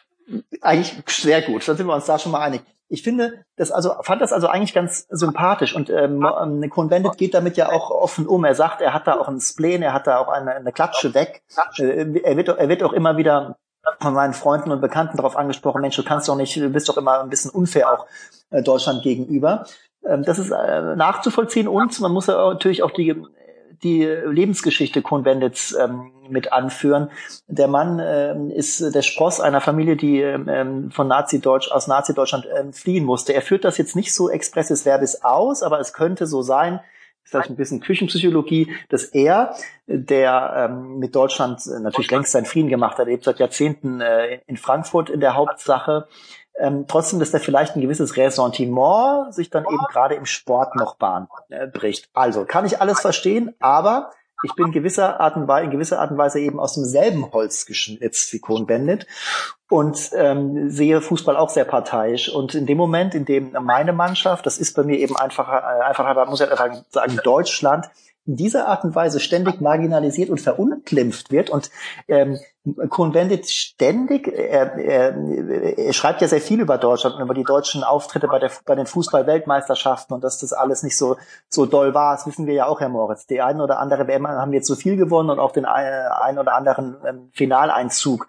[0.61, 2.61] Eigentlich sehr gut, dann sind wir uns da schon mal einig.
[2.93, 7.33] Ich finde das also, fand das also eigentlich ganz sympathisch und ähm, ähm Cohn-Bendit geht
[7.33, 8.45] damit ja auch offen um.
[8.45, 11.15] Er sagt, er hat da auch einen Spleen, er hat da auch eine, eine Klatsche
[11.15, 11.41] weg.
[11.79, 13.57] Äh, er, wird, er wird auch immer wieder
[13.99, 16.97] von meinen Freunden und Bekannten darauf angesprochen, Mensch, du kannst doch nicht, du bist doch
[16.97, 18.05] immer ein bisschen unfair auch
[18.51, 19.65] äh, Deutschland gegenüber.
[20.05, 23.15] Ähm, das ist äh, nachzuvollziehen und man muss ja natürlich auch die
[23.83, 27.09] die Lebensgeschichte Cohn-Bendits ähm, mit anführen.
[27.47, 32.73] Der Mann ähm, ist der Spross einer Familie, die ähm, von Nazi-Deutsch aus Nazi-Deutschland ähm,
[32.73, 33.33] fliehen musste.
[33.33, 36.79] Er führt das jetzt nicht so expresses verbis aus, aber es könnte so sein,
[37.23, 39.55] vielleicht ein bisschen Küchenpsychologie, dass er,
[39.87, 44.57] der ähm, mit Deutschland natürlich längst seinen Frieden gemacht hat, lebt seit Jahrzehnten äh, in
[44.57, 46.07] Frankfurt in der Hauptsache,
[46.59, 50.95] ähm, trotzdem, dass da vielleicht ein gewisses Ressentiment sich dann eben gerade im Sport noch
[50.95, 52.09] Bahn äh, bricht.
[52.13, 54.11] Also kann ich alles verstehen, aber
[54.43, 57.65] ich bin gewisser Art und Weise, in gewisser Art und Weise eben aus demselben Holz
[57.65, 59.07] geschnitzt wie Cohn Bendit
[59.69, 62.29] und ähm, sehe Fußball auch sehr parteiisch.
[62.29, 65.83] Und in dem Moment, in dem meine Mannschaft, das ist bei mir eben einfach, äh,
[65.83, 67.89] einfach muss ich einfach sagen, Deutschland,
[68.25, 71.69] in dieser Art und Weise ständig marginalisiert und verunglimpft wird und
[72.07, 72.39] ähm,
[72.89, 75.17] Cohn-Bendit ständig, er, er,
[75.77, 78.75] er schreibt ja sehr viel über Deutschland und über die deutschen Auftritte bei, der, bei
[78.75, 81.17] den Fußball-Weltmeisterschaften und dass das alles nicht so,
[81.49, 82.15] so doll war.
[82.15, 83.27] Das wissen wir ja auch, Herr Moritz.
[83.27, 86.53] Die einen oder andere WM haben jetzt so viel gewonnen und auch den einen oder
[86.53, 88.27] anderen ähm, Finaleinzug.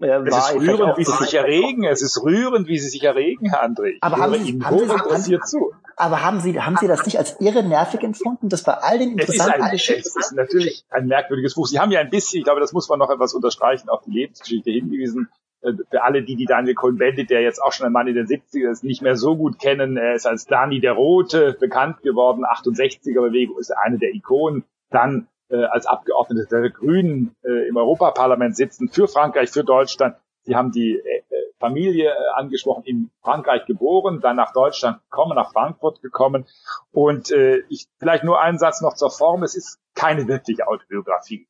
[0.00, 1.84] Äh, es ist rührend, wie Sie sich erregen.
[1.84, 3.96] Es ist rührend, wie Sie sich erregen, Herr André.
[4.00, 5.72] Aber haben Sie, haben Sie, haben Sie, zu.
[5.98, 9.12] Aber haben Sie, haben Sie das nicht als irre nervig empfunden, dass bei all den
[9.12, 10.02] interessanten Geschichten?
[10.06, 11.66] Es ist natürlich ein merkwürdiges Buch.
[11.66, 14.12] Sie haben ja ein bisschen, ich glaube, das muss man noch etwas unterstreichen, auf die
[14.12, 15.28] Lebensgeschichte hingewiesen.
[15.60, 18.26] Äh, für alle, die die Daniel Cohn-Bendit, der jetzt auch schon ein Mann in den
[18.26, 22.44] 70er ist, nicht mehr so gut kennen, er ist als Dani der Rote bekannt geworden,
[22.44, 24.64] 68er-Bewegung ist eine der Ikonen.
[24.90, 30.16] Dann äh, als Abgeordnete der Grünen äh, im Europaparlament sitzen für Frankreich, für Deutschland.
[30.44, 31.22] Sie haben die äh,
[31.58, 36.46] Familie äh, angesprochen, in Frankreich geboren, dann nach Deutschland gekommen, nach Frankfurt gekommen.
[36.92, 39.42] Und äh, ich vielleicht nur einen Satz noch zur Form.
[39.42, 41.48] Es ist keine wirkliche Autobiografie.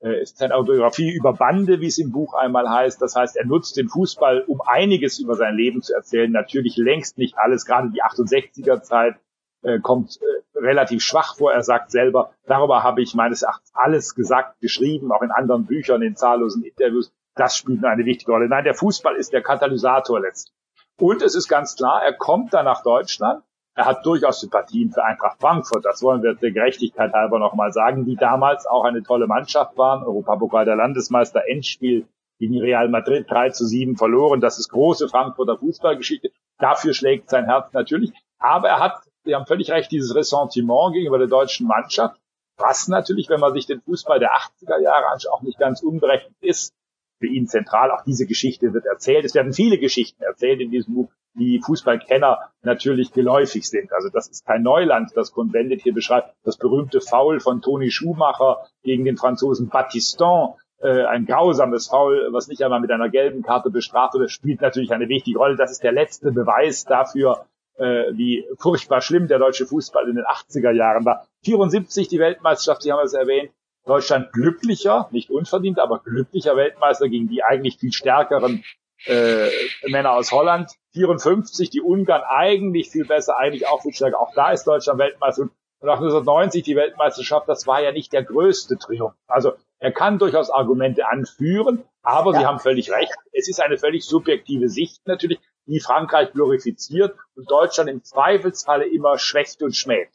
[0.00, 3.00] Äh, es ist eine Autobiografie über Bande, wie es im Buch einmal heißt.
[3.00, 6.30] Das heißt, er nutzt den Fußball, um einiges über sein Leben zu erzählen.
[6.30, 7.64] Natürlich längst nicht alles.
[7.64, 9.16] Gerade die 68er Zeit
[9.62, 11.52] äh, kommt äh, relativ schwach vor.
[11.52, 16.02] Er sagt selber, darüber habe ich meines Erachtens alles gesagt, geschrieben, auch in anderen Büchern,
[16.02, 17.12] in zahllosen Interviews.
[17.36, 18.48] Das spielt eine wichtige Rolle.
[18.48, 20.54] Nein, der Fußball ist der Katalysator letztlich.
[20.98, 23.44] Und es ist ganz klar, er kommt dann nach Deutschland.
[23.74, 25.84] Er hat durchaus Sympathien für Eintracht Frankfurt.
[25.84, 30.02] Das wollen wir der Gerechtigkeit halber nochmal sagen, die damals auch eine tolle Mannschaft waren.
[30.02, 34.40] Europapokal der Landesmeister, Endspiel gegen Real Madrid 3 zu 7 verloren.
[34.40, 36.30] Das ist große Frankfurter Fußballgeschichte.
[36.58, 38.12] Dafür schlägt sein Herz natürlich.
[38.38, 42.20] Aber er hat Sie haben völlig recht, dieses Ressentiment gegenüber der deutschen Mannschaft,
[42.56, 46.42] was natürlich, wenn man sich den Fußball der 80er Jahre anschaut, auch nicht ganz unberechtigt
[46.42, 46.72] ist.
[47.18, 49.24] Für ihn zentral, auch diese Geschichte wird erzählt.
[49.24, 53.92] Es werden viele Geschichten erzählt in diesem Buch, die Fußballkenner natürlich geläufig sind.
[53.92, 56.34] Also das ist kein Neuland, das Cohn-Bendit hier beschreibt.
[56.44, 62.48] Das berühmte Foul von Toni Schumacher gegen den Franzosen Battiston, äh, ein grausames Foul, was
[62.48, 65.56] nicht einmal mit einer gelben Karte bestraft wurde, spielt natürlich eine wichtige Rolle.
[65.56, 70.24] Das ist der letzte Beweis dafür, äh, wie furchtbar schlimm der deutsche Fußball in den
[70.24, 71.26] 80er Jahren war.
[71.44, 73.50] 74 die Weltmeisterschaft, Sie haben es erwähnt.
[73.86, 78.64] Deutschland glücklicher, nicht unverdient, aber glücklicher Weltmeister gegen die eigentlich viel stärkeren
[79.06, 79.48] äh,
[79.86, 80.72] Männer aus Holland.
[80.92, 84.20] 54 die Ungarn eigentlich viel besser, eigentlich auch viel stärker.
[84.20, 85.48] Auch da ist Deutschland Weltmeister.
[85.78, 89.14] Und auch 1990 die Weltmeisterschaft, das war ja nicht der größte Triumph.
[89.28, 92.40] Also er kann durchaus Argumente anführen, aber ja.
[92.40, 93.12] Sie haben völlig recht.
[93.32, 99.18] Es ist eine völlig subjektive Sicht natürlich die Frankreich glorifiziert und Deutschland im Zweifelsfalle immer
[99.18, 100.08] schwächt und schmäht.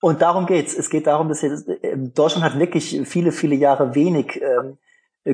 [0.00, 0.74] Und darum geht's.
[0.74, 4.78] Es geht darum, dass jetzt, äh, Deutschland hat wirklich viele, viele Jahre wenig ähm,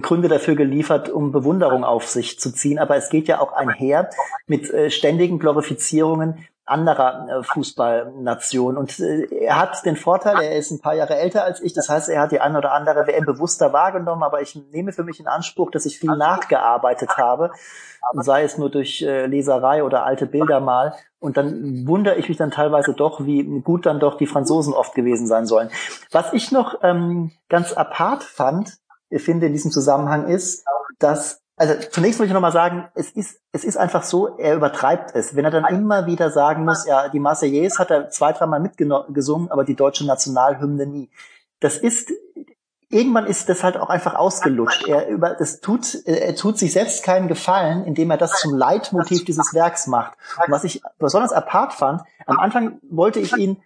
[0.03, 2.79] Gründe dafür geliefert, um Bewunderung auf sich zu ziehen.
[2.79, 4.11] Aber es geht ja auch einher
[4.47, 8.77] mit äh, ständigen Glorifizierungen anderer äh, Fußballnationen.
[8.77, 11.73] Und äh, er hat den Vorteil, er ist ein paar Jahre älter als ich.
[11.73, 14.23] Das heißt, er hat die eine oder andere WM bewusster wahrgenommen.
[14.23, 17.53] Aber ich nehme für mich in Anspruch, dass ich viel nachgearbeitet habe
[18.15, 20.95] sei es nur durch äh, Leserei oder alte Bilder mal.
[21.19, 24.95] Und dann wundere ich mich dann teilweise doch, wie gut dann doch die Franzosen oft
[24.95, 25.71] gewesen sein sollen.
[26.13, 28.79] Was ich noch ähm, ganz apart fand,
[29.17, 30.65] finde in diesem Zusammenhang ist,
[30.99, 35.15] dass also zunächst muss ich nochmal sagen, es ist, es ist einfach so, er übertreibt
[35.15, 35.35] es.
[35.35, 39.51] Wenn er dann immer wieder sagen muss, ja, die Marseillaise hat er zwei, dreimal mitgesungen,
[39.51, 41.11] aber die deutsche Nationalhymne nie.
[41.61, 42.13] Das ist
[42.89, 44.87] irgendwann ist das halt auch einfach ausgelutscht.
[44.87, 49.25] Er über, das tut, er tut sich selbst keinen Gefallen, indem er das zum Leitmotiv
[49.25, 50.17] dieses Werks macht.
[50.45, 53.63] Und was ich besonders apart fand, am Anfang wollte ich ihn,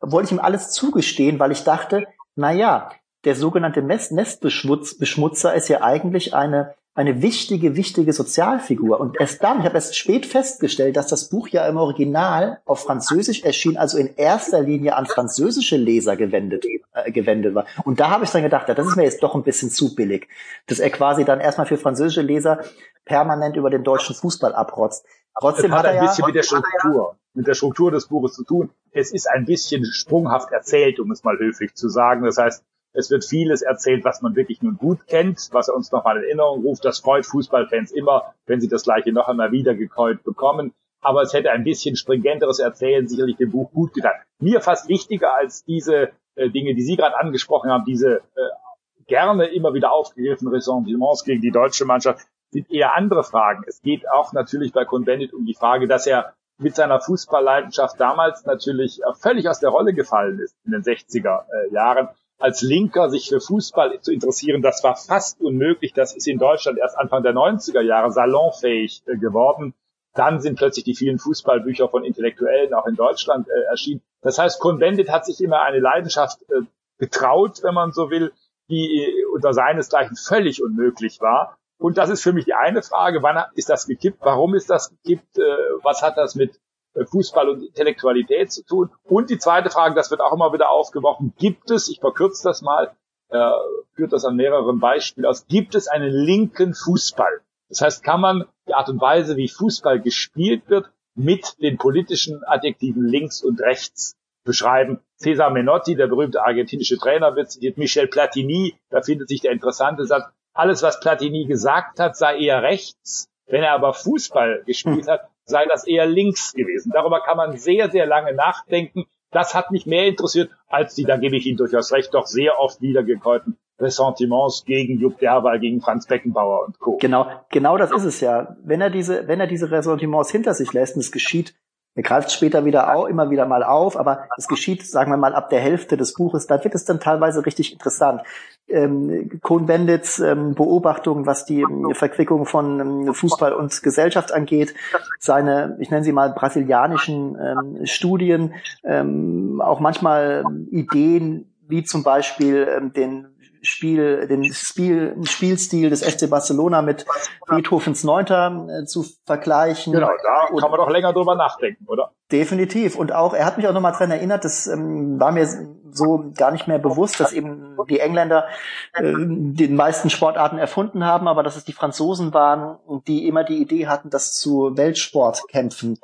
[0.00, 2.90] wollte ich ihm alles zugestehen, weil ich dachte, na ja,
[3.24, 8.98] der sogenannte Nestbeschmutzer ist ja eigentlich eine eine wichtige, wichtige Sozialfigur.
[8.98, 12.82] Und erst dann, ich habe erst spät festgestellt, dass das Buch ja im Original auf
[12.82, 17.66] Französisch erschien, also in erster Linie an französische Leser gewendet, äh, gewendet war.
[17.84, 19.94] Und da habe ich dann gedacht, ja, das ist mir jetzt doch ein bisschen zu
[19.94, 20.26] billig,
[20.66, 22.64] dass er quasi dann erstmal für französische Leser
[23.04, 25.06] permanent über den deutschen Fußball abrotzt.
[25.38, 28.08] Trotzdem das hat, hat er ein bisschen ja, mit der Struktur, mit der Struktur des
[28.08, 28.70] Buches zu tun.
[28.90, 32.24] Es ist ein bisschen sprunghaft erzählt, um es mal höflich zu sagen.
[32.24, 35.92] Das heißt, es wird vieles erzählt, was man wirklich nun gut kennt, was er uns
[35.92, 36.84] nochmal in Erinnerung ruft.
[36.84, 40.72] Das freut Fußballfans immer, wenn sie das gleiche noch einmal wieder gekäut bekommen.
[41.00, 44.14] Aber es hätte ein bisschen stringenteres Erzählen sicherlich dem Buch gut getan.
[44.40, 49.46] Mir fast wichtiger als diese äh, Dinge, die Sie gerade angesprochen haben, diese äh, gerne
[49.46, 53.62] immer wieder aufgegriffenen Ressentiments gegen die deutsche Mannschaft, sind eher andere Fragen.
[53.66, 58.44] Es geht auch natürlich bei Convendit um die Frage, dass er mit seiner Fußballleidenschaft damals
[58.44, 63.28] natürlich völlig aus der Rolle gefallen ist in den 60er äh, Jahren als Linker sich
[63.28, 65.92] für Fußball zu interessieren, das war fast unmöglich.
[65.92, 69.74] Das ist in Deutschland erst Anfang der 90er Jahre salonfähig äh, geworden.
[70.14, 74.02] Dann sind plötzlich die vielen Fußballbücher von Intellektuellen auch in Deutschland äh, erschienen.
[74.22, 76.62] Das heißt, Cohn-Bendit hat sich immer eine Leidenschaft äh,
[76.98, 78.32] getraut, wenn man so will,
[78.68, 81.58] die unter seinesgleichen völlig unmöglich war.
[81.78, 84.90] Und das ist für mich die eine Frage, wann ist das gekippt, warum ist das
[84.90, 85.42] gekippt, äh,
[85.82, 86.58] was hat das mit äh,
[87.06, 88.90] Fußball und Intellektualität zu tun?
[89.04, 92.62] Und die zweite Frage, das wird auch immer wieder aufgeworfen, gibt es, ich verkürze das
[92.62, 92.92] mal,
[93.30, 93.50] äh,
[93.94, 97.40] führt das an mehreren Beispielen aus, gibt es einen linken Fußball?
[97.68, 102.42] Das heißt, kann man die Art und Weise, wie Fußball gespielt wird, mit den politischen
[102.44, 105.00] Adjektiven links und rechts beschreiben.
[105.16, 110.06] Cesar Menotti, der berühmte argentinische Trainer, wird zitiert Michel Platini, da findet sich der interessante
[110.06, 113.28] Satz, alles, was Platini gesagt hat, sei eher rechts.
[113.46, 116.92] Wenn er aber Fußball gespielt hat, sei das eher links gewesen.
[116.92, 119.06] Darüber kann man sehr, sehr lange nachdenken.
[119.30, 122.58] Das hat mich mehr interessiert als die, da gebe ich Ihnen durchaus recht, doch sehr
[122.58, 126.96] oft wiedergekäuten Ressentiments gegen Jupp Derwal, gegen Franz Beckenbauer und Co.
[126.96, 128.56] Genau, genau das ist es ja.
[128.64, 131.54] Wenn er diese, wenn er diese Ressentiments hinter sich lässt, und es geschieht
[131.94, 135.34] er greift später wieder auch immer wieder mal auf, aber es geschieht, sagen wir mal,
[135.34, 136.46] ab der Hälfte des Buches.
[136.46, 138.22] Da wird es dann teilweise richtig interessant.
[138.68, 144.74] Ähm, Kohn-Bendits ähm, Beobachtungen, was die ähm, Verquickung von ähm, Fußball und Gesellschaft angeht,
[145.18, 153.26] seine, ich nenne sie mal brasilianischen Studien, auch manchmal Ideen, wie zum Beispiel den
[153.62, 157.06] Spiel, den Spiel, Spielstil des FC Barcelona mit
[157.46, 159.92] Beethovens Neunter äh, zu vergleichen.
[159.92, 162.12] Genau, da kann man doch länger drüber nachdenken, oder?
[162.30, 162.96] Definitiv.
[162.96, 165.48] Und auch, er hat mich auch nochmal dran erinnert, das ähm, war mir
[165.90, 168.46] so gar nicht mehr bewusst, dass eben die Engländer
[168.92, 173.62] äh, den meisten Sportarten erfunden haben, aber dass es die Franzosen waren, die immer die
[173.62, 175.98] Idee hatten, das zu Weltsportkämpfen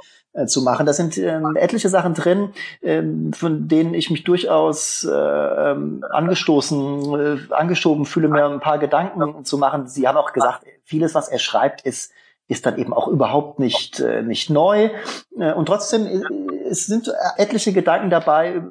[0.46, 0.86] zu machen.
[0.86, 2.50] Da sind ähm, etliche Sachen drin,
[2.82, 8.78] ähm, von denen ich mich durchaus äh, ähm, angestoßen, äh, angeschoben fühle, mir ein paar
[8.78, 9.86] Gedanken zu machen.
[9.86, 12.12] Sie haben auch gesagt, vieles, was er schreibt, ist
[12.46, 14.90] ist dann eben auch überhaupt nicht äh, nicht neu
[15.38, 18.62] äh, und trotzdem äh, es sind etliche Gedanken dabei,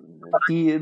[0.47, 0.79] die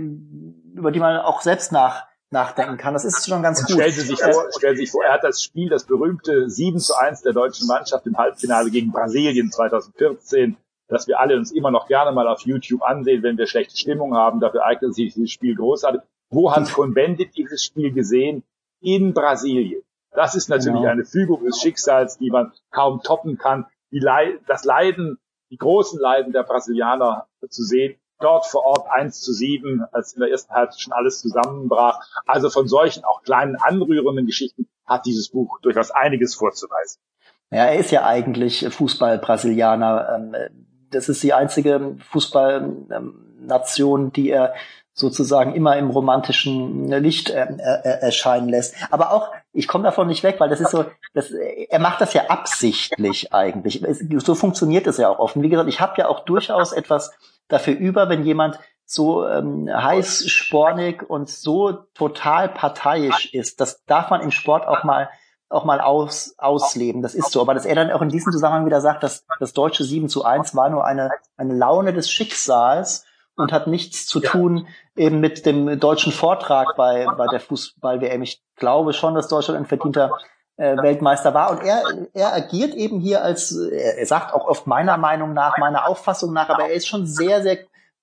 [0.74, 2.94] über die man auch selbst nach nachdenken kann.
[2.94, 3.76] Das ist schon ganz und gut.
[3.76, 6.80] Stellen Sie sich vor, stellen Sie sich vor, er hat das Spiel, das berühmte 7
[6.80, 10.56] zu 1 der deutschen Mannschaft im Halbfinale gegen Brasilien 2014
[10.92, 14.14] dass wir alle uns immer noch gerne mal auf YouTube ansehen, wenn wir schlechte Stimmung
[14.14, 14.42] haben.
[14.42, 16.02] Dafür eignet sich dieses Spiel großartig.
[16.30, 18.44] Wo hat Cohn-Bendit dieses Spiel gesehen?
[18.82, 19.84] In Brasilien.
[20.12, 20.92] Das ist natürlich genau.
[20.92, 23.68] eine Fügung des Schicksals, die man kaum toppen kann.
[23.90, 25.18] Leid, das Leiden,
[25.50, 27.96] die großen Leiden der Brasilianer zu sehen.
[28.20, 32.00] Dort vor Ort 1 zu 7, als in der ersten Halbzeit schon alles zusammenbrach.
[32.26, 37.02] Also von solchen auch kleinen anrührenden Geschichten hat dieses Buch durchaus einiges vorzuweisen.
[37.50, 40.16] Ja, er ist ja eigentlich Fußball-Brasilianer.
[40.16, 44.54] Ähm, das ist die einzige Fußballnation, die er
[44.94, 48.76] sozusagen immer im romantischen Licht äh, äh, erscheinen lässt.
[48.92, 52.14] Aber auch, ich komme davon nicht weg, weil das ist so, das, er macht das
[52.14, 53.84] ja absichtlich eigentlich.
[54.24, 55.42] So funktioniert es ja auch offen.
[55.42, 57.12] Wie gesagt, ich habe ja auch durchaus etwas
[57.48, 63.62] dafür über, wenn jemand so ähm, heiß, spornig und so total parteiisch ist.
[63.62, 65.10] Das darf man im Sport auch mal
[65.52, 67.02] auch mal aus, ausleben.
[67.02, 67.42] Das ist so.
[67.42, 70.24] Aber dass er dann auch in diesem Zusammenhang wieder sagt, dass das deutsche 7 zu
[70.24, 75.46] 1 war nur eine, eine Laune des Schicksals und hat nichts zu tun eben mit
[75.46, 78.22] dem deutschen Vortrag bei, bei der Fußball-WM.
[78.22, 80.12] Ich glaube schon, dass Deutschland ein verdienter
[80.58, 81.52] äh, Weltmeister war.
[81.52, 81.84] Und er,
[82.14, 86.50] er agiert eben hier als, er sagt auch oft meiner Meinung nach, meiner Auffassung nach,
[86.50, 87.60] aber er ist schon sehr, sehr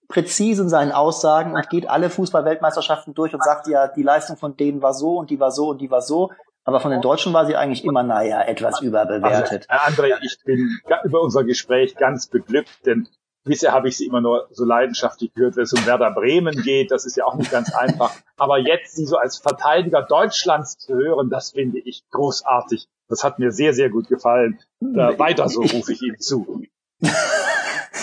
[0.09, 4.57] präzise in seinen Aussagen und geht alle Fußball-Weltmeisterschaften durch und sagt ja, die Leistung von
[4.57, 6.31] denen war so und die war so und die war so.
[6.69, 9.65] Aber von den Deutschen war sie eigentlich immer, naja, etwas überbewertet.
[9.71, 13.09] Also, Herr André, ich bin über unser Gespräch ganz beglückt, denn
[13.43, 16.91] bisher habe ich sie immer nur so leidenschaftlich gehört, wenn es um Werder Bremen geht.
[16.91, 18.13] Das ist ja auch nicht ganz einfach.
[18.37, 22.87] Aber jetzt sie so als Verteidiger Deutschlands zu hören, das finde ich großartig.
[23.09, 24.59] Das hat mir sehr, sehr gut gefallen.
[24.79, 26.65] Da weiter so rufe ich Ihnen zu.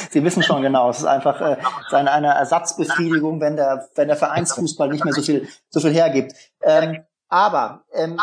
[0.09, 1.57] Sie wissen schon genau, es ist einfach äh,
[1.91, 6.33] eine, eine Ersatzbefriedigung, wenn der, wenn der Vereinsfußball nicht mehr so viel, so viel hergibt.
[6.63, 7.03] Ähm,
[7.35, 8.17] aber ähm,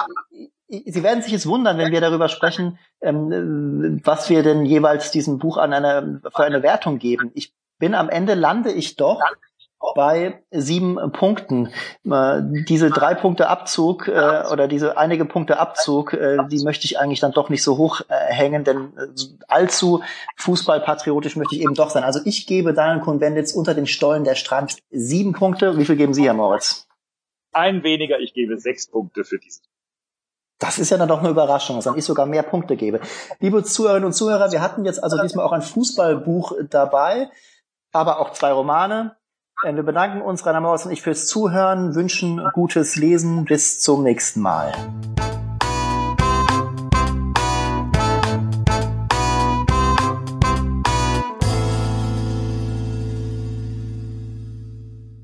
[0.68, 5.38] Sie werden sich jetzt wundern, wenn wir darüber sprechen, ähm, was wir denn jeweils diesem
[5.38, 7.31] Buch an eine, für eine Wertung geben.
[7.35, 9.20] Ich bin am Ende lande ich doch
[9.94, 11.68] bei sieben Punkten.
[12.11, 16.98] Äh, diese drei Punkte Abzug äh, oder diese einige Punkte Abzug, äh, die möchte ich
[16.98, 19.09] eigentlich dann doch nicht so hoch äh, hängen, denn äh,
[19.46, 20.03] allzu
[20.38, 22.05] fußballpatriotisch möchte ich eben doch sein.
[22.05, 25.77] Also ich gebe Daniel Cohn-Benditz unter den Stollen der Strand sieben Punkte.
[25.77, 26.88] Wie viel geben Sie, Herr Moritz?
[27.53, 29.62] Ein weniger, ich gebe sechs Punkte für diesen.
[30.59, 33.01] Das ist ja dann doch eine Überraschung, dass ich sogar mehr Punkte gebe.
[33.41, 37.31] Liebe Zuhörerinnen und Zuhörer, wir hatten jetzt also diesmal auch ein Fußballbuch dabei,
[37.93, 39.17] aber auch zwei Romane.
[39.65, 43.45] Äh, wir bedanken uns, Rainer Maus und ich, fürs Zuhören, wünschen gutes Lesen.
[43.45, 44.73] Bis zum nächsten Mal.